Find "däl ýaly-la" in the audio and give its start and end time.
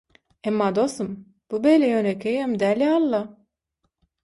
2.65-3.23